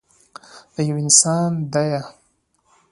دا 0.73 0.81
يو 0.89 0.95
انسان 1.03 1.51
ديه. 1.73 2.01